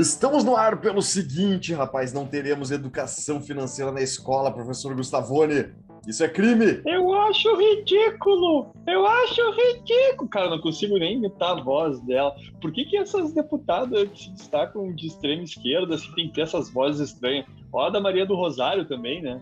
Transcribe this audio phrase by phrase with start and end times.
[0.00, 5.74] Estamos no ar pelo seguinte, rapaz, não teremos educação financeira na escola, professor Gustavone.
[6.06, 6.80] Isso é crime!
[6.86, 8.72] Eu acho ridículo!
[8.86, 10.30] Eu acho ridículo!
[10.30, 12.34] Cara, não consigo nem imitar a voz dela.
[12.62, 16.42] Por que, que essas deputadas que se destacam de extrema esquerda assim, tem que ter
[16.42, 17.44] essas vozes estranhas?
[17.70, 19.38] Ó, a da Maria do Rosário também, né?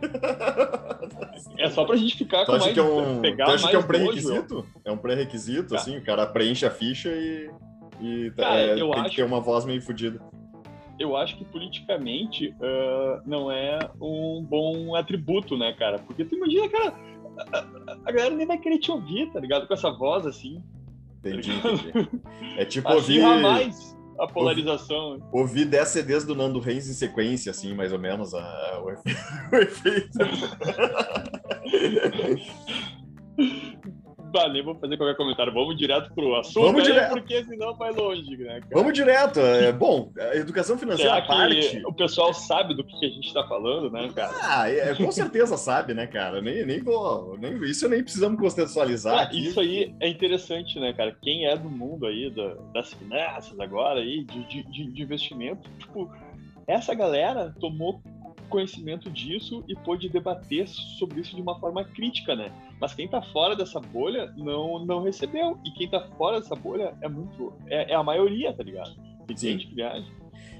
[1.58, 2.72] É só pra gente ficar tu com mais...
[2.72, 4.66] que é um, pegar tu acha mais que é um pré-requisito?
[4.84, 7.50] É um pré-requisito, assim, o cara preenche a ficha e,
[8.00, 10.20] e Cara, é, eu tem acho- que ter uma voz meio fodida.
[10.98, 15.98] eu acho que politicamente ah, não é um bom atributo, né, cara?
[15.98, 16.94] Porque tu imagina, cara,
[17.52, 17.58] a,
[18.06, 19.66] a- galera nem vai querer te ouvir, tá ligado?
[19.66, 20.62] Com essa voz assim.
[21.18, 22.08] Entendi, entendi.
[22.56, 25.18] É tipo ouvir, mais a polarização.
[25.32, 30.18] ouvir 10 CDs do Nando Reis em sequência, assim, mais ou menos, a- o efeito.
[34.36, 35.52] Bah, nem vou fazer qualquer comentário.
[35.52, 37.10] Vamos direto pro assunto, Vamos aí, direto.
[37.10, 38.66] porque senão vai longe, né, cara?
[38.72, 39.40] Vamos direto.
[39.40, 41.82] É, bom, a educação financeira Será parte.
[41.86, 44.34] o pessoal sabe do que a gente tá falando, né, cara?
[44.42, 46.42] Ah, é, com certeza sabe, né, cara?
[46.42, 47.36] Nem, nem vou.
[47.38, 49.28] Nem, isso nem precisamos contextualizar.
[49.30, 51.16] Ah, isso aí é interessante, né, cara?
[51.22, 56.10] Quem é do mundo aí, da- das finanças agora aí, de, de- de investimento, tipo,
[56.66, 58.00] essa galera tomou
[58.46, 62.52] conhecimento disso e pôde debater sobre isso de uma forma crítica, né?
[62.80, 65.58] Mas quem tá fora dessa bolha não, não recebeu.
[65.64, 67.52] E quem tá fora dessa bolha é muito.
[67.66, 68.94] É, é a maioria, tá ligado?
[69.26, 70.06] Tem gente que viaja.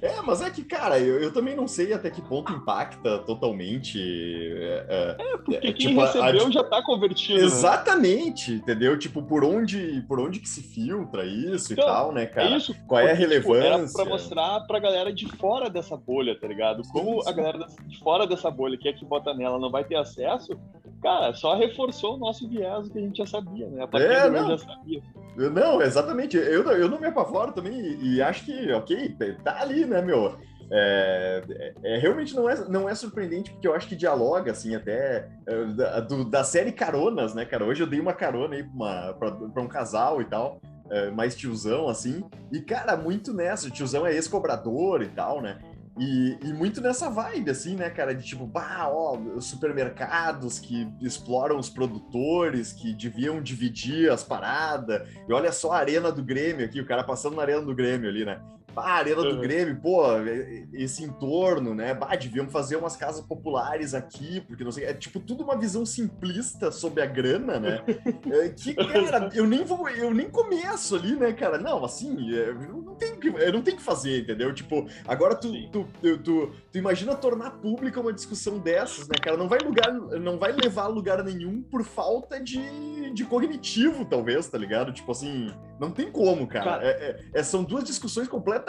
[0.02, 3.98] É, mas é que, cara, eu, eu também não sei até que ponto impacta totalmente.
[3.98, 7.38] é, é, Porque é, quem tipo, a- a- recebeu já tá convertido.
[7.38, 7.44] né?
[7.46, 8.98] Exatamente, entendeu?
[8.98, 12.50] Tipo, por onde, por onde que se filtra isso Então, e tal, né, cara?
[12.50, 12.74] É isso.
[12.86, 14.02] Qual é a porque, tipo, era relevância?
[14.04, 16.82] pra mostrar pra galera de fora dessa bolha, tá ligado?
[16.92, 17.28] Como sim.
[17.28, 20.58] a galera de fora dessa bolha, que é que vota nela, não vai ter acesso,
[21.06, 23.84] cara, só reforçou o nosso viés que a gente já sabia, né?
[23.84, 24.48] A partir É, não.
[24.50, 25.00] já sabia.
[25.36, 26.36] Não, exatamente.
[26.36, 30.02] Eu, não- eu não me apavoro também e, e acho que, ok, tá ali, né,
[30.02, 30.36] meu?
[30.68, 34.74] É, é- é, realmente não é, não é surpreendente, porque eu acho que dialoga, assim,
[34.74, 37.64] até é, da, do- da série Caronas, né, cara?
[37.64, 41.10] Hoje eu dei uma carona aí pra, uma, pra, pra um casal e tal, é,
[41.10, 43.68] mais tiozão, assim, e, cara, muito nessa.
[43.68, 45.58] O tiozão é ex-cobrador e tal, né?
[45.98, 48.14] E, e muito nessa vibe, assim, né, cara?
[48.14, 55.08] De tipo, bah, ó, os supermercados que exploram os produtores, que deviam dividir as paradas.
[55.26, 58.10] E olha só a arena do Grêmio aqui, o cara passando na arena do Grêmio
[58.10, 58.40] ali, né?
[58.76, 59.40] A arena do Uhum.
[59.40, 61.94] Grêmio, pô, e- esse entorno, né?
[61.94, 64.84] Bah, deviam fazer umas casas populares aqui, porque não sei.
[64.84, 67.82] É tipo tudo uma visão simplista sobre a grana, né?
[68.30, 71.58] É, que, cara, eu nem vou, eu nem começo ali, né, cara?
[71.58, 74.52] Não, assim, é, eu não tenho que, eu não tenho que fazer, entendeu?
[74.52, 79.36] Tipo, agora tu, tu, tu, tu, tu imagina tornar pública uma discussão dessas, né, cara?
[79.36, 84.46] Não vai lugar, não vai levar a lugar nenhum por falta de, de cognitivo, talvez,
[84.48, 84.92] tá ligado?
[84.92, 85.50] Tipo assim,
[85.80, 86.64] não tem como, cara.
[86.64, 86.84] Cara.
[86.84, 88.65] É- é- é- são duas discussões completamente,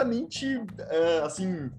[0.89, 1.71] é, assim,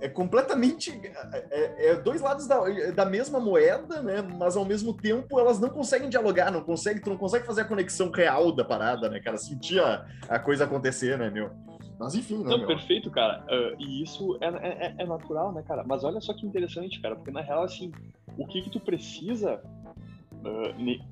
[0.00, 2.58] é completamente é, é- é dois lados da,
[2.94, 4.22] da mesma moeda, né?
[4.22, 7.64] Mas ao mesmo tempo elas não conseguem dialogar, não conseguem, tu não consegue fazer a
[7.64, 9.36] conexão real da parada, né, cara?
[9.36, 11.50] Sentir a, a coisa acontecer, né, meu?
[11.98, 12.66] Mas enfim, né, Não, meu?
[12.66, 13.44] perfeito, cara.
[13.48, 15.84] Ah, e isso é, é, é natural, né, cara?
[15.86, 17.92] Mas olha só que interessante, cara, porque na real, assim,
[18.36, 19.62] o que que tu precisa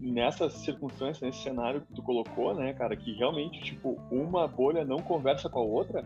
[0.01, 4.99] nessa circunstância, nesse cenário que tu colocou, né, cara, que realmente, tipo, uma bolha não
[4.99, 6.05] conversa com a outra,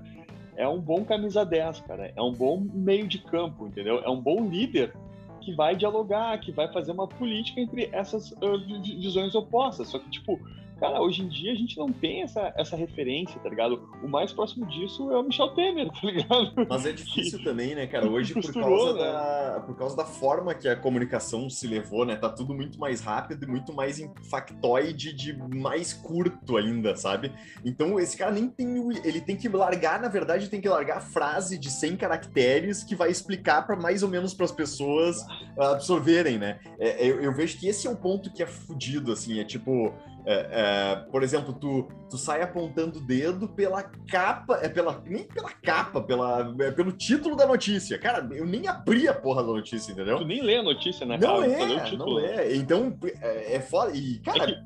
[0.57, 2.13] é um bom camisa 10, cara.
[2.17, 4.01] É um bom meio de campo, entendeu?
[4.03, 4.95] É um bom líder
[5.41, 9.89] que vai dialogar, que vai fazer uma política entre essas ah, vi- vi- visões opostas.
[9.89, 10.41] Só que, tipo,
[10.79, 13.89] cara, hoje em dia a gente não tem essa, essa referência, tá ligado?
[14.03, 16.67] O mais próximo disso é o Michel Temer, tá ligado?
[16.69, 18.09] Mas é difícil também, né, cara?
[18.09, 18.99] Hoje, por causa, né?
[19.01, 22.17] da, por causa da forma que a comunicação se levou, né?
[22.17, 27.33] Tá tudo muito mais rápido e muito mais em factoide de mais curto ainda, sabe?
[27.65, 28.67] Então, esse cara nem tem.
[29.05, 32.95] Ele tem que largar, na verdade, tem que largar a frase de 100 caracteres que
[32.95, 35.25] vai explicar para mais ou menos para as pessoas
[35.59, 36.61] absorverem, né?
[36.79, 39.41] É, eu, eu vejo que esse é um ponto que é fudido, assim.
[39.41, 39.93] É tipo.
[40.27, 45.23] É, é, por exemplo, tu, tu sai apontando o dedo pela capa, é pela nem
[45.23, 47.97] pela capa, pela, é pelo título da notícia.
[47.97, 50.19] Cara, eu nem abri a porra da notícia, entendeu?
[50.19, 51.53] Tu nem lê a notícia, né, Não cara?
[51.53, 52.57] É, não é.
[52.57, 53.97] Então, é, é foda.
[53.97, 54.57] E, cara, É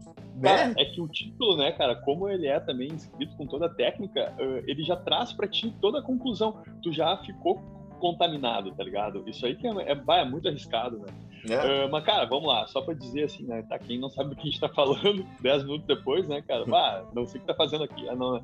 [0.41, 0.57] né?
[0.57, 3.69] Cara, é que o título, né, cara, como ele é também escrito com toda a
[3.69, 6.63] técnica, eh, ele já traz pra ti toda a conclusão.
[6.83, 7.61] Tu já ficou
[7.99, 9.23] contaminado, tá ligado?
[9.29, 11.09] Isso aí que é, é, é muito arriscado, né?
[11.49, 11.85] É.
[11.85, 13.63] Eh, mas, cara, vamos lá, só pra dizer assim, né?
[13.63, 16.65] Tá, quem não sabe do que a gente tá falando 10 minutos depois, né, cara?
[16.67, 18.09] Bah, não sei o que tá fazendo aqui.
[18.09, 18.43] Ah, não,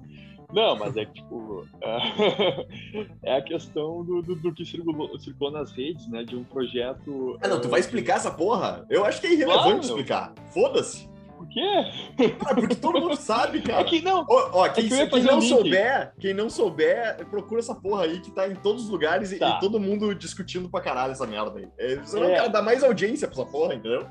[0.52, 1.66] não, mas é que, tipo,
[3.22, 6.25] é a questão do, do, do que circulou, circulou nas redes, né?
[6.25, 7.38] De um projeto.
[7.43, 8.87] Ah, não, tu vai explicar essa porra?
[8.88, 10.32] Eu acho que é irrelevante Claro, explicar.
[10.50, 11.08] Foda-se.
[11.46, 12.28] Porque quê?
[12.38, 13.81] Cara, porque todo mundo sabe, cara.
[13.81, 14.26] É que não.
[14.28, 18.20] Ó, ó, quem, é que quem não souber, quem não souber, procura essa porra aí
[18.20, 19.56] que tá em todos os lugares e- Tá.
[19.56, 21.69] e, todo mundo discutindo pra caralho essa merda aí.
[21.78, 22.34] É, Você não É.
[22.43, 24.06] quer dar mais audiência pra essa porra, entendeu?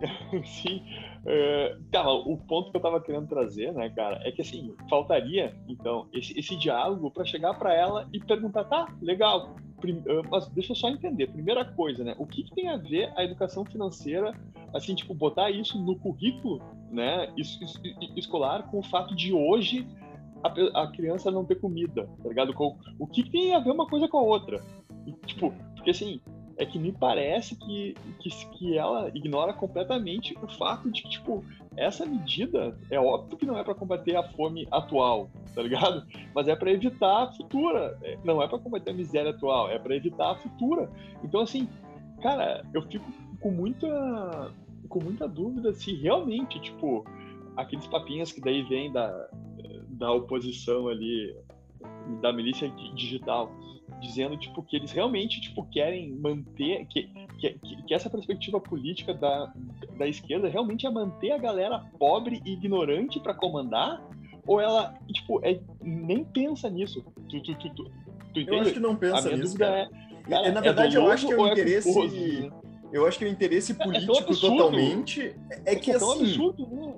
[0.44, 0.82] Sim.
[1.26, 5.54] É, cara, o ponto que eu tava querendo trazer, né, cara, é que assim, faltaria,
[5.68, 10.72] então, esse, esse diálogo pra chegar pra ela e perguntar, tá, legal, prim- mas deixa
[10.72, 11.26] eu só entender.
[11.28, 14.32] Primeira coisa, né, o que, que tem a ver a educação financeira,
[14.74, 16.60] assim, tipo, botar isso no currículo,
[16.90, 17.80] né, es- es-
[18.16, 19.86] escolar com o fato de hoje
[20.44, 22.52] a, a criança não ter comida, tá ligado?
[22.54, 24.62] Com, o que, que tem a ver uma coisa com a outra?
[25.06, 26.20] E, tipo, porque assim,
[26.56, 31.44] é que me parece que, que, que ela ignora completamente o fato de que, tipo,
[31.84, 36.04] essa medida é óbvio que não é para combater a fome atual, tá ligado?
[36.34, 37.98] Mas é para evitar a futura.
[38.02, 40.90] É, Não é para combater a miséria atual, é para evitar a futura.
[41.22, 41.68] Então, assim,
[42.22, 43.04] cara, eu fico
[43.40, 44.52] com muita,
[44.88, 47.04] com muita dúvida se realmente, tipo,
[47.56, 49.28] aqueles papinhos que daí vem da,
[49.90, 51.34] da oposição ali,
[52.20, 53.50] da milícia di- digital,
[54.00, 57.08] dizendo tipo que eles realmente tipo querem manter que,
[57.38, 59.52] que, que- que essa perspectiva política da,
[59.96, 64.02] da esquerda realmente é manter a galera pobre e ignorante para comandar
[64.46, 67.90] ou ela tipo é, nem pensa nisso tu, tu, tu, tu, tu
[68.36, 68.60] Eu entende?
[68.62, 69.88] acho que não pensa nisso, cara.
[70.26, 71.92] é cara, na é verdade, eu acho que é o ou interesse.
[71.92, 72.50] culposo, né?
[72.92, 74.56] Eu acho que o interesse tão político absurdo.
[74.56, 75.34] totalmente
[75.66, 76.22] é que é assim.
[76.22, 76.94] absurdo né?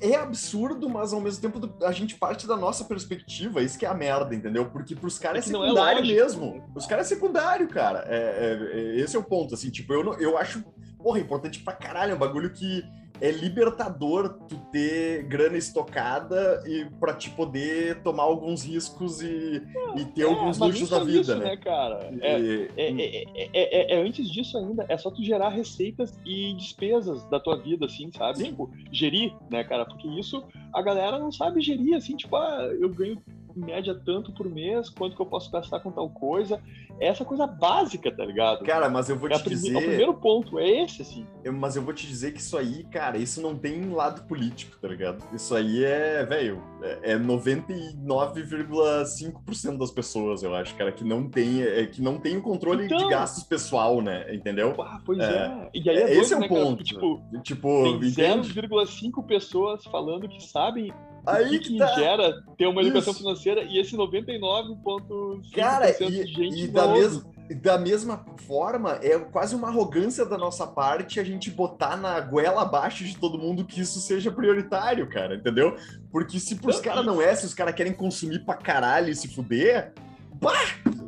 [0.00, 3.88] é absurdo, mas ao mesmo tempo a gente parte da nossa perspectiva, isso que é
[3.88, 4.66] a merda, entendeu?
[4.70, 6.54] Porque pros caras é, É é secundário mesmo.
[6.54, 6.62] né?
[6.74, 8.04] Os caras é secundário, cara.
[8.08, 10.62] É, é- é- esse é o ponto, assim, tipo, eu, não- eu acho,
[10.98, 12.84] porra, importante pra caralho, é um bagulho que
[13.24, 19.62] é libertador tu ter grana estocada e pra te poder tomar alguns riscos e,
[19.96, 21.56] e ter É, alguns luxos da vida, isso, né?
[21.56, 25.48] cara é, E- É, é, é, é- é antes disso ainda, é só tu gerar
[25.48, 28.38] receitas e despesas da tua vida, assim, sabe?
[28.38, 28.44] Sim.
[28.50, 29.86] Tipo, gerir, né, cara?
[29.86, 30.44] Porque isso
[30.74, 33.16] a galera não sabe gerir, assim, tipo, ah, eu ganho
[33.56, 36.60] média tanto por mês, quanto que eu posso gastar com tal coisa.
[37.00, 38.64] É essa coisa básica, tá ligado?
[38.64, 39.76] Cara, mas eu vou é te prime- dizer.
[39.76, 41.26] O primeiro ponto é esse, assim.
[41.42, 44.76] Eu- mas eu vou te dizer que isso aí, cara, isso não tem lado político,
[44.80, 45.24] tá ligado?
[45.34, 51.62] Isso aí é, velho, é é 99,5% das pessoas, eu acho, cara, que não tem,
[51.62, 53.08] é, que não tem o controle de Então.
[53.08, 54.32] gastos pessoal, né?
[54.34, 54.74] Entendeu?
[54.80, 55.24] Ah, pois É.
[55.24, 55.70] é.
[55.74, 56.60] E aí é, É, doido, esse é o né, cara?
[56.60, 56.76] ponto.
[56.76, 58.52] Porque, tipo, Tipo, tem entende?
[58.52, 60.92] 0,5 pessoas falando que sabem
[61.26, 61.86] Aí que, que que tá.
[61.94, 63.20] gera ter uma educação Isso.
[63.22, 67.22] financeira e esse 99,5% Cara, de gente e, e da, mes
[67.62, 72.62] da mesma forma, é quase uma arrogância da nossa parte a gente botar na goela
[72.62, 75.76] abaixo de todo mundo que isso seja prioritário, cara, entendeu?
[76.10, 79.28] Porque se pros caras não é, se os caras querem consumir pra caralho e se
[79.28, 79.92] fuder,
[80.34, 80.54] bah!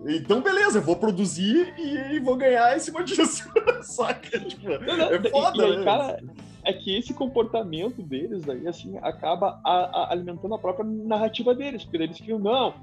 [0.08, 3.50] Então, beleza, eu vou produzir e, e vou ganhar em cima disso.
[3.82, 4.38] Saca?
[4.38, 5.84] Tipo, Não, não, é e- foda, e aí, né?
[5.84, 6.22] cara,
[6.66, 11.84] é que esse comportamento deles daí, assim, acaba a- a- alimentando a própria narrativa deles,
[11.84, 12.74] porque eles ficam, não,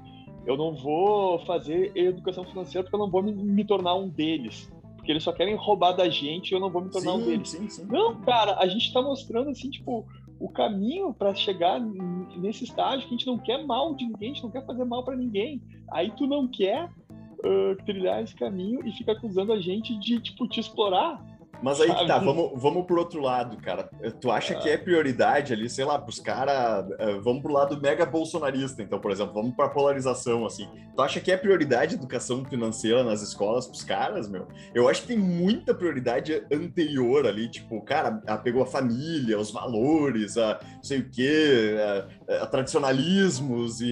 [0.46, 4.70] eu não vou fazer educação financeira porque eu não vou me, me tornar um deles.
[4.96, 7.24] Porque eles só querem roubar da gente e eu não vou me tornar um Sim,
[7.26, 7.48] deles.
[7.50, 7.84] sim, sim.
[7.86, 10.06] Não, cara, a gente tá mostrando, assim, tipo,
[10.40, 11.78] o caminho pra chegar
[12.36, 14.84] nesse estágio que a gente não quer mal de ninguém, a gente não quer fazer
[14.86, 15.60] mal pra ninguém.
[15.92, 16.88] Aí tu não quer
[17.44, 21.22] ah, trilhar esse caminho e fica acusando a gente de, tipo, te explorar.
[21.64, 23.88] Mas aí que tá, vamos, vamos pro outro lado, cara.
[24.20, 26.86] Tu acha que é prioridade ali, sei lá, pros caras.
[27.22, 30.68] vamos pro lado mega bolsonarista, então, por exemplo, vamos pra polarização, assim.
[30.94, 34.46] Tu acha que é prioridade a educação financeira nas escolas pros caras, meu?
[34.74, 40.36] Eu acho que tem muita prioridade anterior ali, tipo, cara, apegou a família, os valores,
[40.36, 41.76] a não sei o quê,
[42.28, 43.86] a, a tradicionalismos e,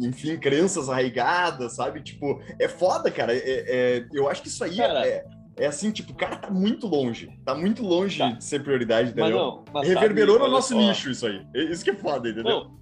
[0.00, 2.02] e, enfim, crenças arraigadas, sabe?
[2.02, 3.32] Tipo, é foda, cara.
[3.32, 5.24] É, é- eu acho que isso aí Cara, é,
[5.58, 7.30] é assim, tipo, cara, tá muito longe.
[7.44, 8.30] Tá muito longe Tá.
[8.32, 9.36] de ser prioridade, Mas entendeu?
[9.38, 10.78] não, mas Reverberou sabe, no nosso só.
[10.78, 11.46] nicho isso aí.
[11.54, 12.50] Isso que é foda, entendeu?
[12.64, 12.76] Não,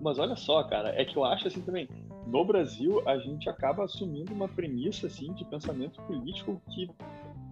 [0.00, 1.88] mas olha só, cara, é que eu acho assim também,
[2.26, 6.88] no Brasil a gente acaba assumindo uma premissa assim de pensamento político que,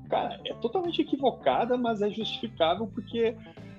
[0.09, 3.35] cara, é totalmente equivocada, mas é justificável porque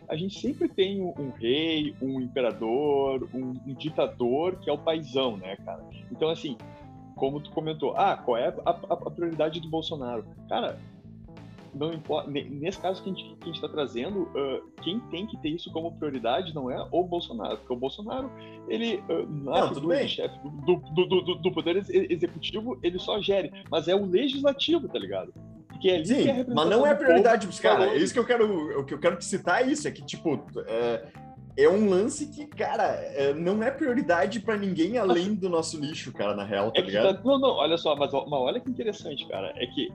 [0.10, 5.38] a gente sempre tem um, rei, um imperador, um, um ditador que é o paizão,
[5.38, 5.84] né, cara?
[6.12, 6.58] Então assim,
[7.18, 10.24] como tu comentou, ah, qual é a, a- a prioridade do Bolsonaro?
[10.48, 10.78] Cara,
[11.74, 12.30] não importa.
[12.32, 15.38] ne- Nesse caso que a gente, que a gente tá trazendo, ah, quem tem que
[15.38, 18.32] ter isso como prioridade não é o Bolsonaro, porque o Bolsonaro,
[18.68, 22.80] ele, ah, na Não, tudo figura de chefe do, do, do, do- poder ex- executivo,
[22.82, 25.34] ele só gere, mas é o legislativo, tá ligado?
[25.68, 27.92] Porque é ali que Sim, é a mas não é prioridade povo, pros caras.
[27.92, 28.80] É isso que eu quero.
[28.80, 29.88] O que eu quero te citar é isso.
[29.88, 31.06] É que, tipo, é,
[31.58, 36.14] é um lance que, cara, é, não é prioridade pra ninguém além do nosso nicho,
[36.14, 37.16] cara, na real, tá É ligado?
[37.18, 39.52] tá- não, não, olha só, mas, mas olha que interessante, cara.
[39.56, 39.92] É que,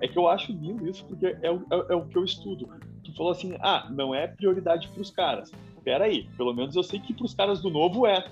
[0.00, 2.68] é que eu acho lindo isso, porque é o, é, é o que eu estudo.
[3.04, 5.52] tu falou assim, ah, não é prioridade para os caras.
[5.84, 8.26] Pera aí, pelo menos eu sei que para os caras do novo é.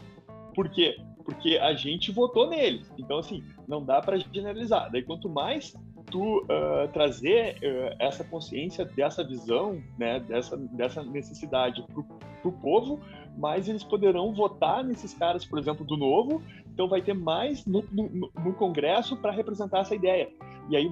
[0.54, 0.96] Por quê?
[1.24, 2.90] Porque a gente votou neles.
[2.98, 4.90] Então, assim, não dá para generalizar.
[4.90, 5.74] Daí, quanto mais
[6.14, 13.00] tu uh, trazer uh, essa consciência dessa visão, né, dessa, dessa necessidade para o povo,
[13.36, 16.40] mais eles poderão votar nesses caras, por exemplo, do novo.
[16.72, 20.30] Então, vai ter mais no, no, no Congresso para representar essa ideia.
[20.70, 20.88] E aí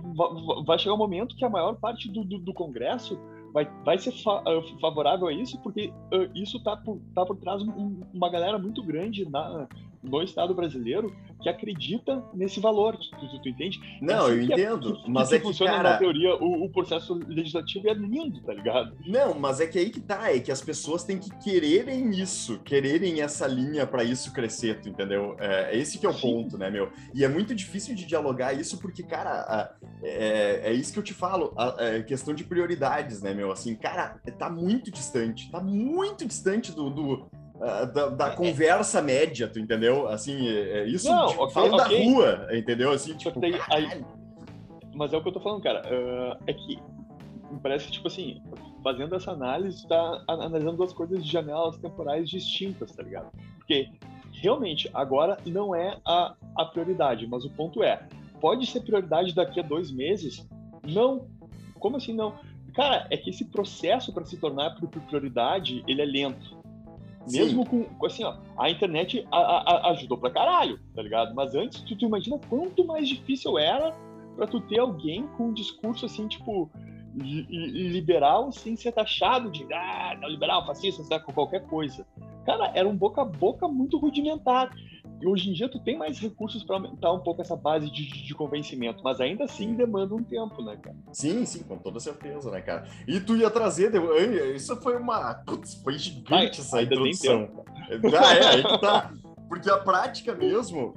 [0.67, 3.17] vai chegar um momento que a maior parte do, do, do Congresso
[3.55, 4.43] vai, vai ser fa
[4.81, 8.83] favorável a isso, porque uh, isso está por, tá por trás um, uma galera muito
[8.83, 9.69] grande na,
[10.02, 13.80] no Estado brasileiro que acredita nesse valor, tu, tu, entende?
[14.00, 15.90] Não, é assim eu entendo, é, que, mas que é que, funciona cara...
[15.90, 18.97] na teoria, o, o, processo legislativo é lindo, tá ligado?
[19.06, 22.61] Não, mas é que aí que tá, é que as pessoas têm que quererem isso,
[22.61, 25.37] quererem essa linha para isso crescer, tu entendeu?
[25.38, 26.90] É, esse que é o ponto, né, meu?
[27.14, 31.14] E é muito difícil de dialogar isso porque, cara, é, é isso que eu te
[31.14, 33.50] falo, a, a é questão de prioridades, né, meu?
[33.50, 37.30] Assim, cara, tá muito distante, tá muito distante do, do
[37.62, 40.09] da, da, conversa média, tu entendeu?
[40.09, 41.99] Assim, é, é isso não, tipo, okay, falando okay.
[41.99, 42.90] da rua, entendeu?
[42.90, 43.40] Assim, tipo,
[43.71, 44.04] aí,
[44.95, 45.83] mas é o que eu tô falando, cara.
[45.87, 46.78] Uh, é que
[47.50, 48.42] me parece que, tipo assim,
[48.83, 53.31] fazendo essa análise, tá analisando duas coisas de janelas temporais distintas, tá ligado?
[53.59, 53.88] Porque
[54.33, 58.07] realmente agora não é a, a prioridade, mas o ponto é,
[58.40, 60.47] pode ser prioridade daqui a dois meses?
[60.83, 61.28] Não.
[61.78, 62.35] Como assim não?
[62.75, 64.75] Cara, é que esse processo para se tornar
[65.09, 66.62] prioridade, ele é lento.
[67.31, 71.35] Mesmo com, assim, ó, a internet a, a, ajudou pra caralho, tá ligado?
[71.35, 73.95] Mas antes, tu, tu imagina quanto mais difícil era
[74.37, 76.71] para tu ter alguém com um discurso assim, tipo,
[77.14, 82.07] liberal sem ser taxado de ah, liberal, fascista, sabe, qualquer coisa.
[82.44, 84.70] Cara, era um boca a boca muito rudimentar.
[85.20, 88.25] E hoje em dia tu tem mais recursos para aumentar um pouco essa base de,
[88.25, 90.96] de, convencimento, mas ainda assim demanda um tempo, né, cara?
[91.12, 92.88] Sim, sim, com toda certeza, né, cara?
[93.06, 93.92] E tu ia trazer,
[94.54, 95.34] isso foi uma.
[95.34, 97.64] Putz, foi gigante Ai, essa introdução.
[98.18, 99.12] Ah, é, aí que tá.
[99.49, 100.94] Porque a prática mesmo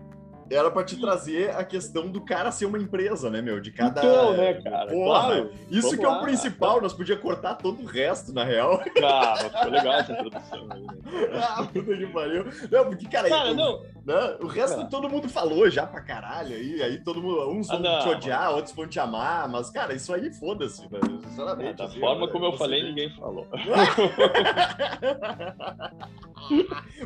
[0.49, 3.59] era para te trazer a questão do cara ser uma empresa, né, meu?
[3.59, 3.99] De cada.
[4.01, 4.91] Então, né, cara?
[4.91, 5.51] Porra, claro.
[5.69, 8.81] Isso Vamos que é o principal, nós podíamos cortar todo o resto, na real.
[9.03, 10.93] Ah, mas ficou legal essa introdução aí, né?
[11.41, 12.45] ah, puta que pariu.
[12.71, 13.83] Não, porque, cara, cara aí, não.
[14.05, 14.87] Né, o resto cara.
[14.87, 18.51] todo mundo falou já pra caralho aí, aí todo mundo, uns vão ah, te odiar,
[18.51, 20.99] outros vão te amar, mas, cara, isso aí foda-se, né?
[21.23, 21.69] sinceramente.
[21.69, 23.47] É, da assim, forma como eu falei, ninguém falou.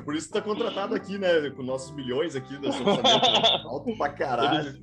[0.04, 2.68] Por isso tá contratado aqui, né, com nossos milhões aqui da
[3.64, 4.68] Alto pra caralho.
[4.68, 4.82] Eles,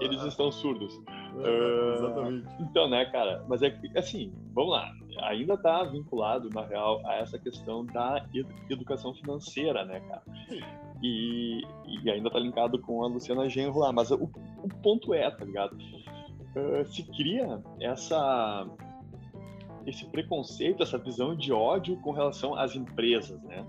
[0.00, 0.98] eles estão surdos.
[1.44, 2.46] É, exatamente.
[2.46, 4.90] Uh, então, né, cara, mas é assim, vamos lá.
[5.18, 8.24] Ainda tá vinculado, na real, a essa questão da
[8.68, 10.22] educação financeira, né, cara?
[11.02, 13.92] E, e ainda tá linkado com a Luciana Genro lá.
[13.92, 15.76] Mas o, o ponto é, tá ligado?
[15.76, 18.66] Uh, se cria essa
[19.86, 23.64] esse preconceito, essa visão de ódio com relação às empresas, né?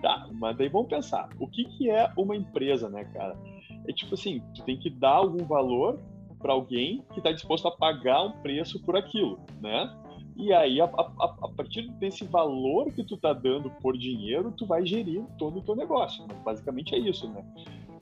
[0.00, 3.36] Tá, mas daí vamos pensar, o que, que é uma empresa, né, cara?
[3.86, 6.00] É tipo assim, tu tem que dar algum valor
[6.38, 9.94] para alguém que está disposto a pagar um preço por aquilo, né?
[10.40, 14.64] E aí, a, a, a, partir desse valor que tu tá dando por dinheiro, tu
[14.64, 16.24] vai gerir todo o teu negócio.
[16.26, 17.44] Mas basicamente é isso, né?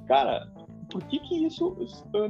[0.07, 0.49] Cara,
[0.89, 1.77] por que que isso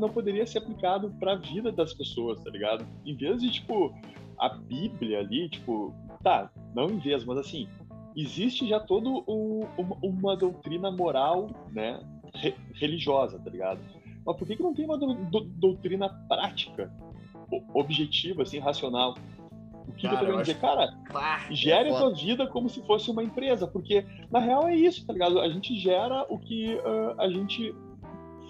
[0.00, 2.86] não poderia ser aplicado para a vida das pessoas, tá ligado?
[3.04, 3.94] Em vez de, tipo,
[4.38, 7.68] a Bíblia ali, tipo, tá, não em vez, mas assim,
[8.16, 12.00] existe já toda uma, uma, doutrina moral, né,
[12.34, 13.80] re, religiosa, tá ligado?
[14.24, 16.90] Mas por que, que não tem uma do, do, doutrina prática,
[17.74, 19.14] objetiva, assim, racional?
[19.88, 20.60] O que, cara, que eu tô querendo dizer?
[20.60, 24.68] Cara, ah, gere é a tua vida como se fosse uma empresa, porque na real
[24.68, 25.40] é isso, tá ligado?
[25.40, 27.74] A gente gera o que uh, a gente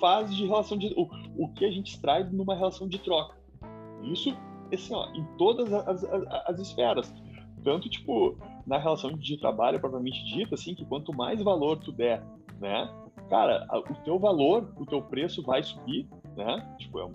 [0.00, 0.92] faz de relação de.
[0.96, 3.36] O, o que a gente extrai numa relação de troca.
[4.02, 4.36] Isso,
[4.72, 7.14] assim, ó, em todas as, as, as esferas.
[7.64, 12.22] Tanto, tipo, na relação de trabalho propriamente dita, assim, que quanto mais valor tu der,
[12.60, 12.88] né,
[13.28, 17.14] cara, o teu valor, o teu preço vai subir, né, tipo, é um,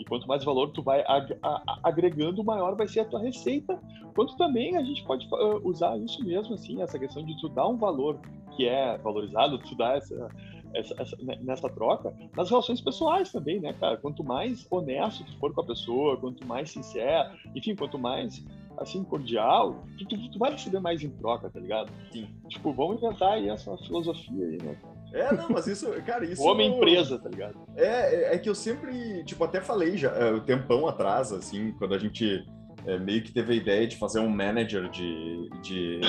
[0.00, 1.36] e quanto mais valor tu vai ag
[1.82, 3.78] agregando, maior vai ser a tua receita.
[4.14, 7.68] Quanto também a gente pode uh, usar isso mesmo, assim, essa questão de tu dar
[7.68, 8.18] um valor
[8.56, 10.28] que é valorizado, tu dar essa,
[10.74, 13.98] essa, essa, né, nessa troca, nas relações pessoais também, né, cara?
[13.98, 18.42] Quanto mais honesto tu for com a pessoa, quanto mais sincero, enfim, quanto mais
[18.78, 21.92] assim, cordial, tu, tu, tu, vai receber mais em troca, tá ligado?
[22.10, 22.26] Sim.
[22.48, 24.78] Tipo, vamos inventar aí essa filosofia aí, né?
[25.12, 26.42] É, não, mas isso, cara, isso.
[26.42, 27.56] Homem empresa, tá ligado?
[27.76, 31.72] É, é, é que eu sempre, tipo, até falei já, o um tempão atrás, assim,
[31.72, 32.46] quando a gente
[32.86, 36.00] é, meio que teve a ideia de fazer um manager de, de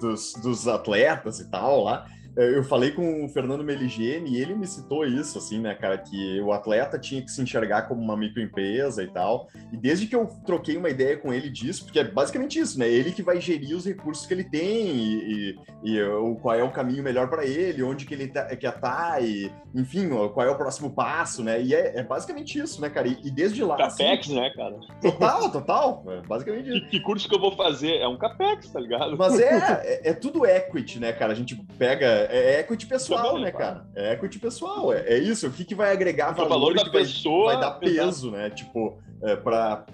[0.00, 2.06] dos, dos atletas e tal lá.
[2.36, 6.40] Eu falei com o Fernando Meligeni e ele me citou isso, assim, né, cara, que
[6.40, 9.48] o atleta tinha que se enxergar como uma microempresa e tal.
[9.72, 12.88] E desde que eu troquei uma ideia com ele disso, porque é basicamente isso, né?
[12.88, 16.62] Ele que vai gerir os recursos que ele tem e, e, e o, qual é
[16.62, 20.46] o caminho melhor para ele, onde que ele tá, quer estar, tá, e enfim, qual
[20.46, 21.60] é o próximo passo, né?
[21.60, 23.08] E é, é basicamente isso, né, cara?
[23.08, 23.76] E, e desde lá.
[23.76, 24.74] Capex, assim, né, cara?
[25.02, 26.04] Total, total.
[26.08, 26.80] É basicamente isso.
[26.82, 27.96] Que, que, curso que eu vou fazer?
[27.96, 29.16] É um Capex, tá ligado?
[29.18, 29.50] Mas é,
[29.84, 31.32] é, é tudo equity, né, cara?
[31.32, 32.25] A gente pega.
[32.30, 33.86] É equity pessoal, Também, né, cara?
[33.94, 34.92] É equity pessoal.
[34.92, 35.46] É, é isso.
[35.46, 38.50] O que, que vai agregar valor, valor da que pessoa, vai, vai dar peso, né?
[38.50, 39.86] Tipo, é, para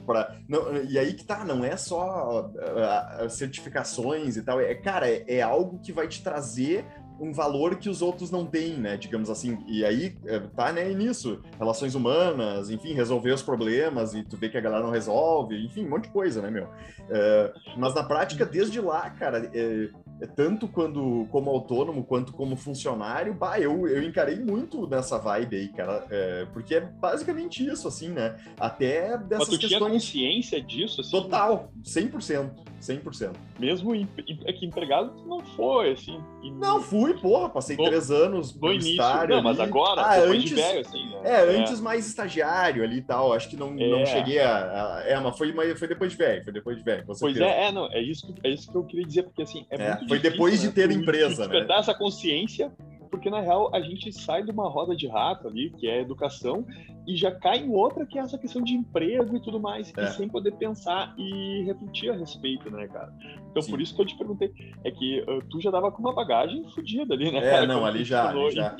[0.88, 5.42] e aí que tá, não é só uh, certificações e tal, é cara, é, é,
[5.42, 6.84] algo que vai te trazer
[7.20, 8.96] um valor que os outros não têm, né?
[8.96, 9.58] Digamos assim.
[9.68, 11.40] E aí é, tá né, nisso.
[11.56, 15.86] Relações humanas, enfim, resolver os problemas e tu vê que a galera não resolve, enfim,
[15.86, 16.68] um monte de coisa, né, meu?
[17.08, 19.88] É, mas na prática, desde lá, cara, é, é,
[20.26, 25.68] tanto quando como autônomo quanto como funcionário, bah, eu, eu encarei muito nessa vibe aí,
[25.68, 28.36] cara, é, porque é basicamente isso, assim, né?
[28.58, 29.68] Até dessas Mas tu questões...
[29.68, 31.10] tinha consciência disso, assim?
[31.10, 32.50] Total, 100%,
[32.82, 33.32] 100%.
[33.58, 36.20] Mesmo é que empregado não foi, assim...
[36.42, 36.50] E...
[36.50, 38.96] Não, fui, porra, passei no, três anos no início,
[39.28, 41.20] não, mas agora, ah, antes, de velho, assim, né?
[41.24, 43.88] É, é, antes mais estagiário ali e tal, acho que não, é.
[43.88, 45.02] não cheguei a, a...
[45.06, 47.86] É, mas foi, foi depois de velho, foi depois de velho, Pois é, é, não,
[47.92, 50.30] é isso, é isso que eu queria dizer, porque assim, é, é muito Foi difícil,
[50.32, 50.72] depois de né?
[50.72, 51.48] ter empresa, né?
[51.48, 52.72] Despertar essa consciência,
[53.12, 56.66] porque na real a gente sai de uma roda de rato ali, que é educação,
[57.06, 60.04] e já cai em outra que é essa questão de emprego e tudo mais, é.
[60.04, 63.12] e sem poder pensar e refletir a respeito, né, cara?
[63.50, 63.70] Então Sim.
[63.70, 64.50] por isso que eu te perguntei,
[64.82, 67.38] é que uh, tu já dava com uma bagagem fodida ali, né?
[67.38, 67.66] É, cara?
[67.66, 68.74] não, ali já, ali já.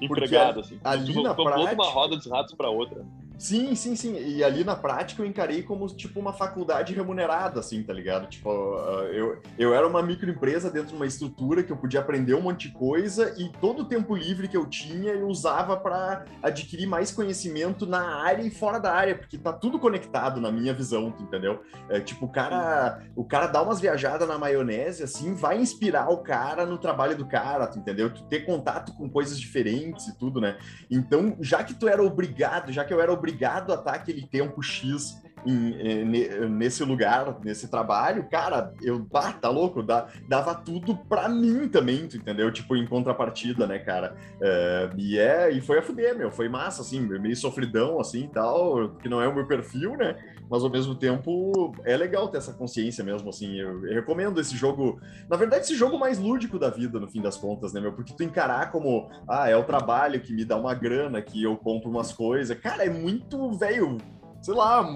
[0.00, 0.80] Empregado, assim.
[0.82, 1.68] Ali tu, na tu prática...
[1.68, 3.06] de uma roda dos ratos para outra.
[3.36, 4.16] Sim, sim, sim.
[4.16, 8.28] E ali na prática eu encarei como tipo uma faculdade remunerada, assim, tá ligado?
[8.28, 12.34] Tipo, ah, eu, eu era uma microempresa dentro de uma estrutura que eu podia aprender
[12.34, 16.24] um monte de coisa e todo o tempo livre que eu tinha eu usava para
[16.42, 20.72] adquirir mais conhecimento na área e fora da área, porque tá tudo conectado na minha
[20.72, 21.60] visão, entendeu?
[21.88, 26.18] É, tipo, o cara, o cara dá umas viajadas na maionese, assim, vai inspirar o
[26.18, 28.12] cara no trabalho do cara, entendeu?
[28.12, 30.56] Tu ter contato com coisas diferentes e tudo, né?
[30.90, 34.26] Então, já que tu era obrigado, já que eu era obrigado obrigado a estar aquele
[34.26, 36.04] tempo X em,
[36.48, 42.16] nesse lugar, nesse trabalho, cara, eu, ah, tá louco, dava tudo pra mim também, tu
[42.16, 42.50] entendeu?
[42.50, 44.16] Tipo, em contrapartida, né, cara?
[44.40, 48.90] É, e é, e foi a fuder, meu, foi massa, assim, meio sofridão, assim, tal,
[48.96, 50.16] que não é o meu perfil, né?
[50.50, 54.56] Mas ao mesmo tempo é legal ter essa consciência mesmo, assim, eu, eu recomendo esse
[54.56, 57.92] jogo, na verdade, esse jogo mais lúdico da vida, no fim das contas, né, meu?
[57.92, 61.56] Porque tu encarar como, ah, é o trabalho que me dá uma grana, que eu
[61.56, 63.98] compro umas coisas, cara, é muito, velho,
[64.44, 64.86] sei lá,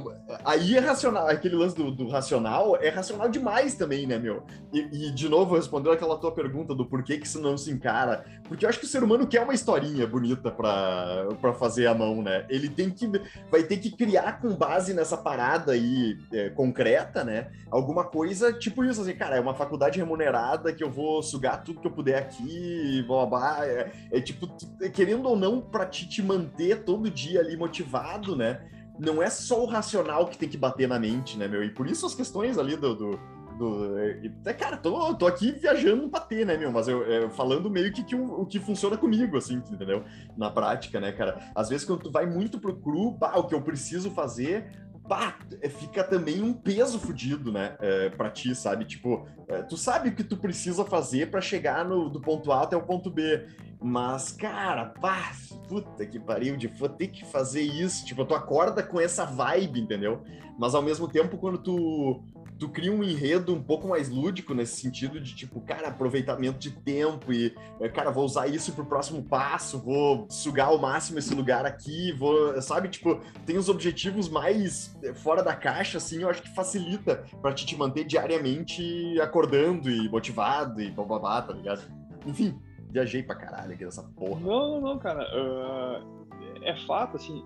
[0.45, 4.43] aí é racional, aquele lance do, do, racional é racional demais também, né, meu?
[4.71, 8.27] E, e, de novo, respondendo aquela tua pergunta do porquê que isso não se encara,
[8.47, 12.21] porque eu acho que o ser humano quer uma historinha bonita para fazer a mão,
[12.21, 12.45] né?
[12.51, 13.11] Ele tem que,
[13.51, 17.51] vai ter que criar com base nessa parada aí é, concreta, né?
[17.71, 21.81] Alguma coisa tipo isso, assim, cara, é uma faculdade remunerada que eu vou sugar tudo
[21.81, 23.67] que eu puder aqui, blá, blá.
[23.67, 24.47] É, é tipo,
[24.93, 28.61] querendo ou não, pra te, te manter todo dia ali motivado, né?
[28.99, 31.63] Não é só o racional que tem que bater na mente, né, meu?
[31.63, 32.95] E por isso as questões ali do.
[32.95, 33.21] do,
[33.59, 36.73] do é, cara, tô, tô aqui viajando pra ter, né, meu?
[36.73, 40.05] Mas eu, eu falando meio que, que o, o, que funciona comigo, assim, entendeu?
[40.37, 41.39] Na prática, né, cara?
[41.55, 44.71] Às vezes quando tu vai muito pro cru, o que eu preciso fazer,
[45.09, 48.85] pá, é, fica também um peso fudido, né, é, pra ti, sabe?
[48.85, 52.63] Tipo, é, tu sabe o que tu precisa fazer para chegar no, do ponto A
[52.63, 53.47] até o ponto B.
[53.81, 55.33] Mas, cara, pá,
[55.69, 58.05] puta que pariu, de vou ter que fazer isso.
[58.05, 60.23] Tipo, tu acorda com essa vibe, entendeu?
[60.59, 62.23] Mas ao mesmo tempo, quando tu,
[62.59, 66.71] tu cria um enredo um pouco mais lúdico nesse sentido de, tipo, cara, aproveitamento de
[66.71, 71.35] tempo e, é, cara, vou usar isso pro próximo passo, vou sugar ao máximo esse
[71.35, 72.89] lugar aqui, vou, sabe?
[72.89, 77.53] Tipo, tem os objetivos mais é, fora da caixa, assim, eu acho que facilita pra
[77.53, 81.83] te, te manter diariamente acordando e motivado e bababá, tá ligado?
[82.27, 82.59] Enfim,
[82.91, 84.41] viajei pra caralho aqui nessa porra.
[84.41, 85.23] Não, não, não, cara.
[85.35, 86.19] Uh,
[86.63, 87.43] é fato, assim.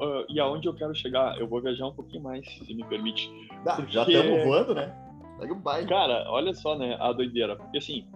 [0.00, 1.38] Uh, e aonde eu quero chegar?
[1.38, 3.30] Eu vou viajar um pouquinho mais, se me permite.
[3.66, 3.92] Ah, porque...
[3.92, 4.96] Já estamos voando, né?
[5.38, 5.86] Segue o baile.
[5.86, 6.96] Cara, olha só, né?
[6.98, 7.54] A doideira.
[7.54, 8.06] Porque, assim,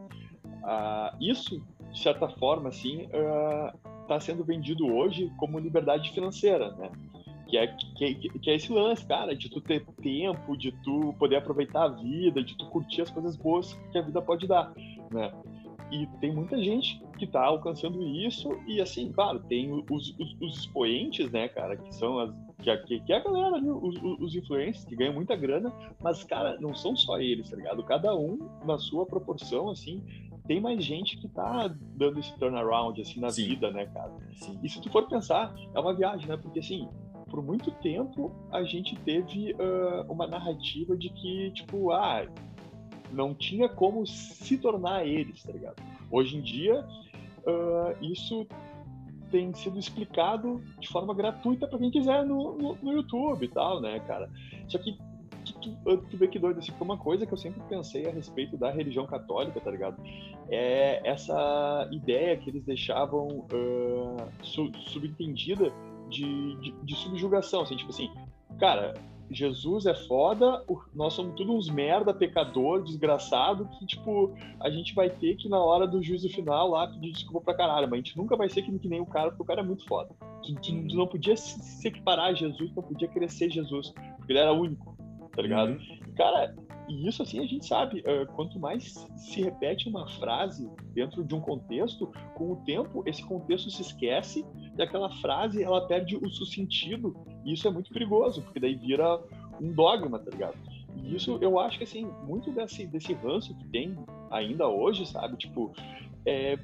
[0.62, 3.06] uh, isso, de certa forma, assim,
[4.08, 6.90] tá sendo vendido hoje como liberdade financeira, né?
[7.46, 11.36] Que é, que, que, é esse lance, cara, de tu ter tempo, de tu poder
[11.36, 14.72] aproveitar a vida, de tu curtir as coisas boas que a vida pode dar,
[15.10, 15.30] né?
[15.92, 20.58] E tem muita gente que está alcançando isso, e assim, claro, tem os, os, os,
[20.58, 22.34] expoentes, né, cara, que são as.
[22.86, 26.58] Que, que, é a galera ali, os, os influencers que ganham muita grana, mas, cara,
[26.60, 27.82] não são só eles, tá ligado?
[27.84, 30.02] Cada um na sua proporção, assim,
[30.46, 33.48] tem mais gente que tá dando esse turnaround, assim, na Sim.
[33.48, 34.12] vida, né, cara?
[34.36, 34.58] Sim.
[34.62, 36.36] E se tu for pensar, é uma viagem, né?
[36.36, 36.88] Porque, assim,
[37.30, 42.26] por muito tempo a gente teve uh, uma narrativa de que, tipo, ah,
[43.10, 45.82] não tinha como se tornar eles, tá ligado?
[46.10, 46.86] Hoje em dia,
[47.46, 48.46] uh, isso
[49.30, 53.80] tem sido explicado de forma gratuita para quem quiser no, no, no, YouTube e tal,
[53.80, 54.30] né, cara?
[54.68, 54.96] Só que
[55.44, 58.70] tu, tu vê que doido, assim, uma coisa que eu sempre pensei a respeito da
[58.70, 60.00] religião católica, tá ligado?
[60.48, 65.72] É essa ideia que eles deixavam uh, su, subentendida
[66.08, 68.10] de, de, de subjugação, assim, tipo assim,
[68.60, 68.94] cara,
[69.30, 75.08] Jesus é foda, nós somos todos uns merda, pecador, desgraçado, que, tipo, a gente vai
[75.08, 78.16] ter que, na hora do juízo final, lá, pedir desculpa pra caralho, mas a gente
[78.16, 80.10] nunca vai ser que, que nem o cara, porque o cara é muito foda.
[80.42, 84.32] Tu, tu, tu não podia se equiparar a Jesus, não podia querer ser Jesus, porque
[84.32, 84.96] ele era único,
[85.34, 85.70] tá ligado?
[85.70, 86.14] Uhum.
[86.16, 86.54] Cara,
[86.88, 91.34] e isso, assim, a gente sabe, uh, quanto mais se repete uma frase dentro de
[91.34, 94.44] um contexto, com o tempo, esse contexto se esquece
[94.76, 98.74] e aquela frase, ela perde o seu sentido, e isso é muito perigoso, porque daí
[98.74, 99.20] vira
[99.60, 100.58] um dogma, tá ligado?
[100.96, 103.96] E isso, eu acho que, assim, muito desse, desse ranço que tem
[104.30, 105.36] ainda hoje, sabe?
[105.36, 105.72] Tipo,
[106.26, 106.58] é,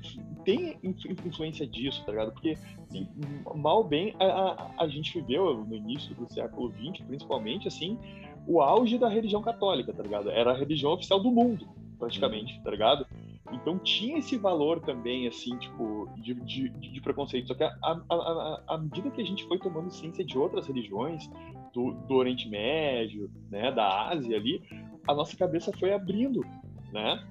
[0.44, 2.32] tem influência disso, tá ligado?
[2.32, 2.56] Porque,
[2.88, 3.08] assim,
[3.54, 7.98] mal bem, a, a, a gente viveu no início do século XX, principalmente, assim,
[8.46, 10.30] o auge da religião católica, tá ligado?
[10.30, 11.66] Era a religião oficial do mundo,
[11.98, 13.06] praticamente, tá ligado?
[13.52, 17.48] Então tinha esse valor também, assim, tipo, de, de, de preconceito.
[17.48, 21.28] Só que à medida que a gente foi tomando ciência de outras religiões,
[21.72, 24.62] do, do Oriente Médio, né, da Ásia ali,
[25.06, 26.44] a nossa cabeça foi abrindo,
[26.92, 27.24] né?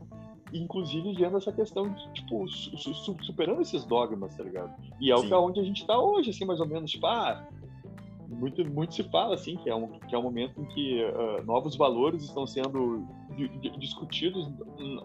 [0.53, 4.73] Inclusive vendo essa questão de, tipo, su, su, superando esses dogmas, tá ligado?
[4.99, 7.47] E é que é onde a gente tá hoje, assim, mais ou menos, tipo, ah,
[8.29, 11.43] muito, muito se fala assim que é um, que é um momento em que uh,
[11.45, 13.07] novos valores estão sendo
[13.47, 14.47] discutidos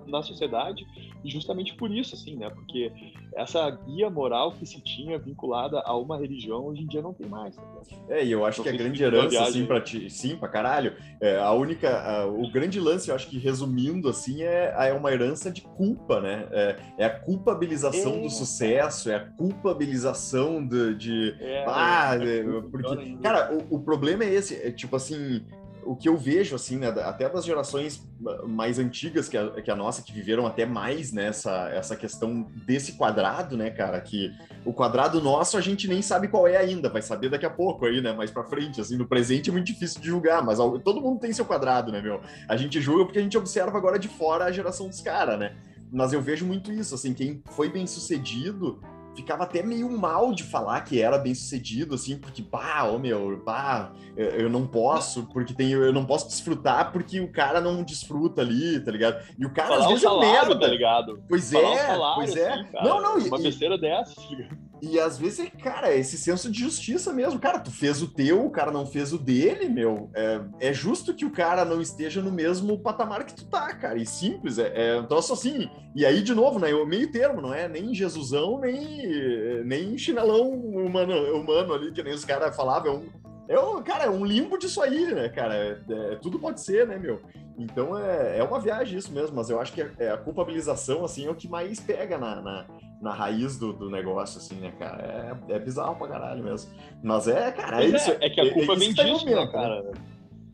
[0.07, 0.85] na sociedade
[1.25, 2.51] justamente por isso assim né?
[2.51, 2.93] Porque
[3.35, 7.27] essa guia moral que se tinha vinculada a uma religião hoje em dia não tem
[7.29, 7.63] mais tá
[8.09, 11.39] é e eu acho que a grande herança assim para ti sim para caralho é,
[11.39, 15.63] a única o grande lance eu acho que resumindo assim é, é uma herança de
[15.63, 16.47] culpa né?
[16.51, 18.21] É, é a culpabilização é.
[18.21, 23.81] do sucesso é a culpabilização de, de é, ah, é, é porque cara o, o
[23.81, 25.45] problema é esse é tipo assim
[25.87, 28.03] o que eu vejo, assim, né, até das gerações
[28.47, 32.47] mais antigas que a, que a nossa, que viveram até mais nessa né, essa questão
[32.67, 34.33] desse quadrado, né, cara, que
[34.65, 37.87] o quadrado nosso a gente nem sabe qual é ainda, vai saber daqui a pouco
[37.87, 41.01] aí, né, mais pra frente, assim, no presente é muito difícil de julgar, mas todo
[41.01, 42.21] mundo tem seu quadrado, né, meu?
[42.49, 45.55] A gente julga porque a gente observa agora de fora a geração dos caras, né?
[45.93, 48.81] Mas eu vejo muito isso, assim, quem foi bem sucedido
[49.15, 53.41] ficava até meio mal de falar que era bem sucedido, assim, porque, pá, ô meu,
[53.45, 58.43] pá, eu não posso, porque tem, eu não posso desfrutar porque o cara não desfruta
[58.43, 59.25] ali, tá ligado?
[59.39, 60.61] E o cara falar às vezes salário, é merda.
[60.61, 61.23] Tá ligado?
[61.29, 62.53] Pois falar é, salário, pois é.
[62.53, 64.59] Assim, cara, não, não, uma e, besteira dessa, tá ligado?
[64.83, 67.41] E às vezes, é, cara, é esse senso de justiça mesmo.
[67.41, 70.11] Cara, tu fez o teu, o cara não fez o dele, meu.
[70.15, 73.99] É, é justo que o cara não esteja no mesmo patamar que tu tá, cara.
[73.99, 75.71] E simples, é, é um troço assim.
[75.95, 76.75] E aí, de novo, né?
[76.75, 82.13] O meio termo, não é nem Jesusão, nem, nem chinelão humano, humano ali, que nem
[82.13, 82.93] os caras falavam.
[82.93, 83.09] É um,
[83.49, 85.55] é um, cara, é um limbo disso aí, né, cara?
[85.55, 87.21] É, é, tudo pode ser, né, meu?
[87.57, 91.05] Então é, é uma viagem isso mesmo, mas eu acho que a, é, a culpabilização,
[91.05, 92.67] assim, é o que mais pega na, na,
[93.01, 95.39] na raiz do, do, negócio, assim, né, cara?
[95.49, 96.73] É, é bizarro pra caralho mesmo.
[97.03, 98.11] Mas é, cara, é isso.
[98.21, 99.93] É, que a culpa é, vem disso, né, cara?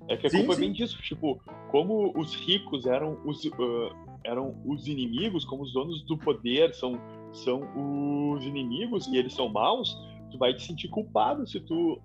[0.08, 0.60] É que a sim, culpa sim.
[0.60, 6.02] vem disso, tipo, como os ricos eram os, uh, eram os inimigos, como os donos
[6.02, 7.00] do poder são,
[7.32, 7.62] são
[8.34, 9.96] os inimigos e eles são maus,
[10.30, 12.00] tu vai te sentir culpado se tu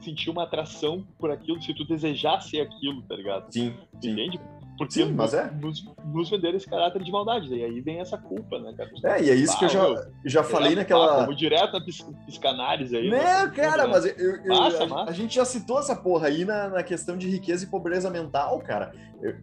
[0.00, 3.52] sentir uma atração por aquilo, se tu desejar ser aquilo, tá ligado?
[3.52, 3.74] Sim.
[3.94, 4.40] Entende?
[4.82, 5.48] Porque Sim, mas é.
[5.48, 7.54] nos, nos venderam esse caráter de maldade.
[7.54, 8.90] E aí vem essa culpa, né, cara?
[9.16, 11.24] É, e é isso ah, que eu já, já falei naquela.
[11.24, 13.08] Como direto a pis, psicanálise aí.
[13.08, 14.12] Né, cara, mas eu,
[14.44, 15.10] eu, massa, a, massa.
[15.10, 18.58] a, gente já citou essa porra aí na, na questão de riqueza e pobreza mental,
[18.58, 18.92] cara.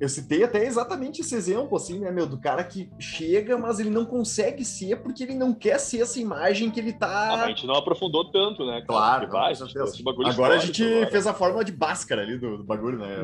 [0.02, 3.90] Eu, citei até exatamente esse exemplo, assim, né, meu, do cara que chega, mas ele
[3.90, 7.08] não consegue ser porque ele não quer ser essa imagem que ele tá.
[7.08, 8.84] Ah, a gente não aprofundou tanto, né?
[8.86, 9.54] Cara, claro, vai,
[9.94, 11.08] tipo, agora a gente agora.
[11.10, 13.08] fez a fórmula de Bhaskara ali do, do bagulho, né?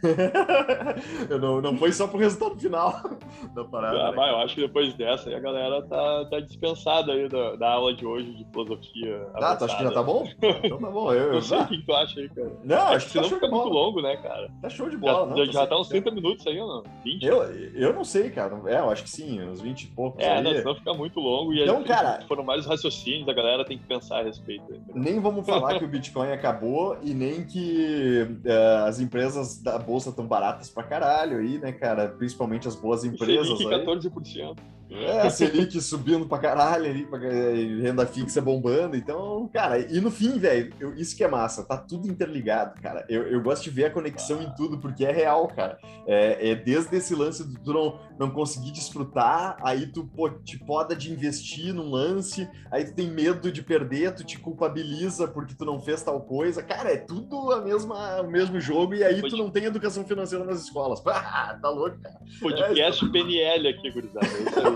[1.40, 2.92] não, não foi só pro resultado final
[3.54, 4.08] da parada.
[4.08, 4.30] Ah, né?
[4.30, 7.94] eu acho que depois dessa aí a galera tá, tá dispensada aí da, da aula
[7.94, 9.26] de hoje de filosofia.
[9.34, 10.28] Ah, tu acha que já tá bom?
[10.62, 11.12] Então tá bom.
[11.12, 12.52] Eu, não sei o que tu acha aí, cara.
[12.64, 14.50] Não, acho, acho que, que tá senão fica muito longo, né, cara?
[14.60, 15.28] Tá show de bola.
[15.28, 16.82] Já, não, já tá uns 30 minutos aí ou não?
[17.04, 17.24] 20?
[17.24, 17.42] Eu,
[17.74, 18.60] eu não sei, cara.
[18.66, 20.22] É, eu acho que sim, uns 20 e poucos.
[20.22, 20.42] É, aí.
[20.42, 21.52] não, senão fica muito longo.
[21.52, 22.24] E então, aí, cara.
[22.26, 24.64] Foram vários raciocínios, a galera tem que pensar a respeito.
[24.72, 29.78] Aí, nem vamos falar que o Bitcoin acabou e nem que uh, as empresas da
[29.78, 32.08] bolsa estão baratas pra caralho aí, né, cara?
[32.08, 33.56] Principalmente as boas empresas.
[33.58, 34.56] Selic, 14%.
[34.90, 38.96] É, a Selic subindo pra caralho ali, pra, renda fixa bombando.
[38.96, 43.04] Então, cara, e no fim, velho, isso que é massa, tá tudo interligado, cara.
[43.08, 45.78] Eu, eu gosto de ver a conexão em tudo, porque é real, cara.
[46.06, 50.58] É, é desde esse lance do tu não, não conseguir desfrutar, aí tu pô, te
[50.58, 55.54] poda de investir num lance, aí tu tem medo de perder, tu te culpabiliza porque
[55.54, 56.62] tu não fez tal coisa.
[56.62, 60.44] Cara, é tudo a mesma, o mesmo jogo, e aí tu não tem educação financeira
[60.44, 61.02] nas escolas.
[61.34, 62.16] Ah, tá louco, cara.
[62.40, 64.26] Podcast é, PNL aqui, gurizada.
[64.26, 64.73] É isso aí.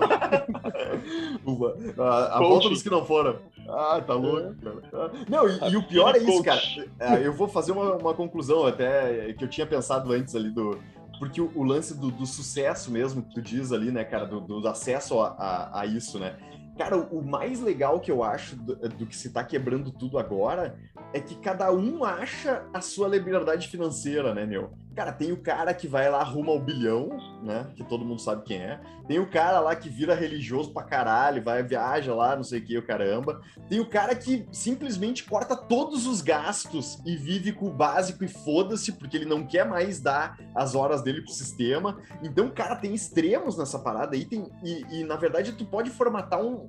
[1.98, 3.36] A, a volta dos que não foram.
[3.68, 4.54] Ah, tá louco,
[4.90, 5.12] cara.
[5.28, 6.60] Não, e, e o pior é isso, cara.
[6.98, 10.78] É, eu vou fazer uma, uma, conclusão até que eu tinha pensado antes ali do.
[11.18, 14.40] Porque o, o lance do, do, sucesso mesmo que tu diz ali, né, cara, do,
[14.40, 16.36] do acesso a, a, a, isso, né?
[16.76, 20.78] Cara, o mais legal que eu acho do, do que se tá quebrando tudo agora
[21.12, 24.70] é que cada um acha a sua liberdade financeira, né, meu?
[24.98, 27.08] Cara, tem o cara que vai lá arruma o bilhão,
[27.40, 27.70] né?
[27.76, 28.80] Que todo mundo sabe quem é.
[29.06, 32.64] Tem o cara lá que vira religioso pra caralho, vai, viaja lá, não sei o
[32.64, 33.40] que, o caramba.
[33.68, 38.28] Tem o cara que simplesmente corta todos os gastos e vive com o básico e
[38.28, 42.00] foda-se, porque ele não quer mais dar as horas dele pro sistema.
[42.20, 44.24] Então, cara, tem extremos nessa parada aí.
[44.24, 46.68] Tem, e, e na verdade, tu pode formatar um,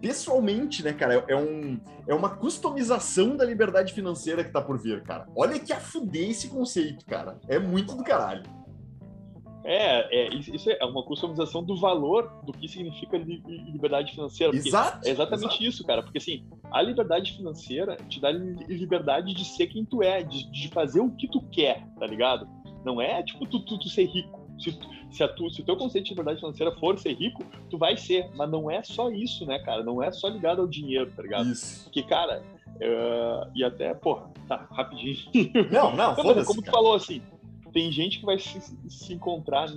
[0.00, 1.24] pessoalmente, né, cara?
[1.28, 5.26] É, um, é uma customização da liberdade financeira que tá por vir, cara.
[5.36, 7.38] Olha que a fuder esse conceito, cara.
[7.48, 8.42] É muito do caralho.
[9.62, 14.56] É, é, isso é uma customização do valor do que significa liberdade financeira.
[14.56, 15.06] Exato.
[15.06, 15.64] É exatamente exato.
[15.64, 16.02] isso, cara.
[16.02, 20.68] Porque assim, a liberdade financeira te dá liberdade de ser quem tu é, de, de
[20.68, 22.48] fazer o que tu quer, tá ligado?
[22.84, 24.39] Não é tipo tu, tu, tu ser rico.
[24.62, 24.78] Se,
[25.10, 27.96] se, a tu, se o teu conceito de liberdade financeira for ser rico, tu vai
[27.96, 28.30] ser.
[28.34, 29.82] Mas não é só isso, né, cara?
[29.82, 31.48] Não é só ligado ao dinheiro, tá ligado?
[31.50, 31.84] Isso.
[31.84, 32.42] Porque, cara,
[32.76, 35.16] uh, e até, porra, tá, rapidinho.
[35.70, 37.22] Não, não, Como, como tu falou, assim,
[37.72, 39.70] tem gente que vai se, se encontrar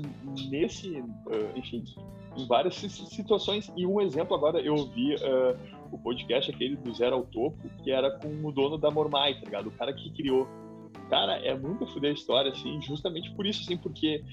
[0.50, 1.84] nesse, uh, enfim,
[2.36, 3.72] em várias situações.
[3.76, 5.58] E um exemplo agora, eu vi uh,
[5.92, 9.42] o podcast aquele do Zero ao Topo, que era com o dono da Mormai, tá
[9.42, 9.68] ligado?
[9.68, 10.48] O cara que criou.
[11.10, 14.24] Cara, é muito foder a história, assim, justamente por isso, assim, porque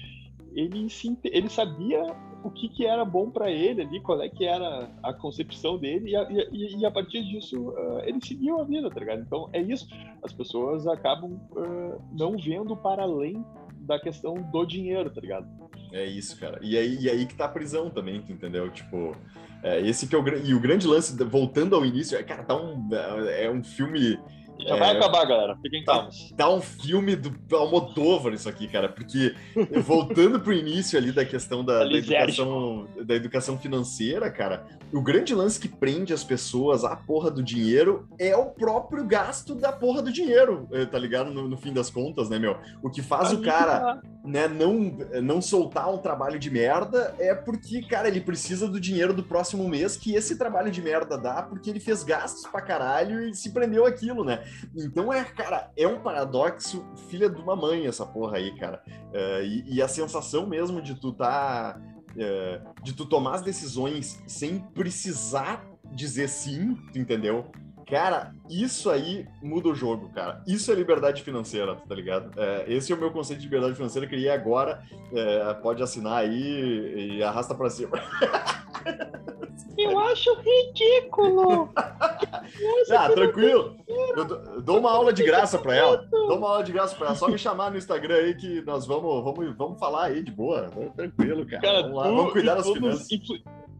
[0.53, 0.87] ele,
[1.25, 2.03] ele sabia
[2.43, 6.11] o que, que era bom para ele ali, qual é que era a concepção dele,
[6.11, 9.21] e a, e, e a partir disso uh, ele seguiu a vida, tá ligado?
[9.21, 9.87] Então é isso,
[10.23, 13.43] as pessoas acabam uh, não vendo para além
[13.81, 15.47] da questão do dinheiro, tá ligado?
[15.91, 16.59] É isso, cara.
[16.61, 18.69] E aí, e aí que tá a prisão também, tu entendeu?
[18.71, 19.15] Tipo,
[19.61, 22.55] é, esse que é o, e o grande lance, voltando ao início, é, cara, tá
[22.55, 24.17] um, é um filme
[24.67, 25.57] já é, vai acabar, galera.
[25.61, 26.31] Fiquem tá, calmos.
[26.37, 28.89] Tá um filme do Almodóvar isso aqui, cara.
[28.89, 29.35] Porque
[29.83, 35.33] voltando pro início ali da questão da, da, educação, da educação financeira, cara, o grande
[35.33, 40.01] lance que prende as pessoas à porra do dinheiro é o próprio gasto da porra
[40.01, 41.31] do dinheiro, eh, tá ligado?
[41.31, 42.57] No, no fim das contas, né, meu?
[42.83, 47.81] O que faz o cara né, não, não soltar um trabalho de merda é porque,
[47.81, 51.69] cara, ele precisa do dinheiro do próximo mês que esse trabalho de merda dá porque
[51.69, 54.43] ele fez gastos pra caralho e se prendeu aquilo, né?
[54.75, 58.81] Então é, cara, é um paradoxo filha de uma mãe essa porra aí, cara.
[58.87, 61.79] Uh, e, e, a sensação mesmo de tu tá.
[62.11, 67.49] Uh, de tu tomar as decisões sem precisar dizer sim, tu entendeu?
[67.91, 70.41] Cara, isso aí muda o jogo, cara.
[70.47, 72.31] Isso é liberdade financeira, tá ligado?
[72.39, 74.07] É, esse é o meu conceito de liberdade financeira.
[74.07, 74.81] Criei agora.
[75.13, 78.01] É, pode assinar aí e arrasta pra cima.
[79.77, 81.69] Eu acho ridículo.
[82.91, 83.77] ah, tranquilo.
[83.87, 85.97] Eu dou uma aula de graça para ela.
[86.09, 87.15] Dou uma aula de graça para ela.
[87.15, 90.69] Só me chamar no Instagram aí que nós vamos, vamos, vamos falar aí de boa.
[90.95, 91.61] Tranquilo, cara.
[91.61, 93.07] cara vamos lá, tu, vamos cuidar das finanças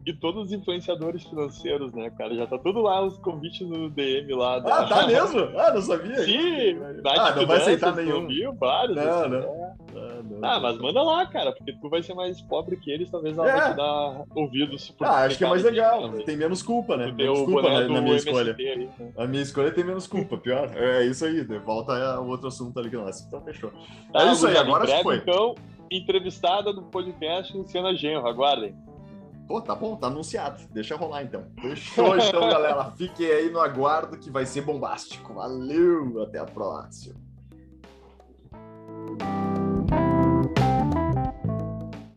[0.04, 2.34] e todos os influenciadores financeiros, né, cara?
[2.34, 4.58] Já tá tudo lá, os convites no DM lá.
[4.58, 4.78] Da...
[4.78, 5.40] Ah, tá mesmo?
[5.56, 6.24] Ah, não sabia?
[6.24, 6.78] Sim!
[7.06, 8.26] Ah, não vai aceitar nenhum.
[8.26, 8.52] Viu?
[8.54, 8.96] Vários.
[8.96, 9.40] Não, assim, não.
[9.40, 9.61] Né?
[10.36, 10.48] Ah, não.
[10.48, 13.48] Ah, mas manda lá, cara, porque tu vai ser mais pobre que eles, talvez ela
[13.48, 13.52] é.
[13.52, 14.94] vai te dar ouvidos.
[15.00, 16.10] Ah, acho que é mais legal.
[16.24, 17.12] Tem menos culpa, né?
[17.12, 18.54] Menos culpa na, na minha escolha.
[18.58, 19.12] Aí, né?
[19.16, 20.70] A minha escolha tem menos culpa, pior.
[20.74, 23.20] É isso aí, volta ao outro assunto ali que nós.
[23.20, 23.72] Então fechou.
[24.12, 25.16] Tá, é isso aí, agora breve, foi.
[25.16, 25.54] Então,
[25.90, 28.74] entrevistada do podcast Luciana Genro, aguardem.
[29.46, 30.62] Pô, tá bom, tá anunciado.
[30.70, 31.44] Deixa rolar então.
[31.60, 32.90] Fechou então, galera.
[32.92, 35.34] Fiquem aí no aguardo que vai ser bombástico.
[35.34, 37.16] Valeu, até a próxima.